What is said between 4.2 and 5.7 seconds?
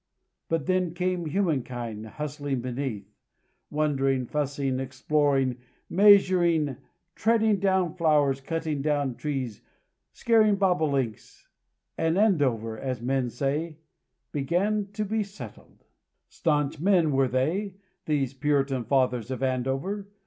fussing, exploring,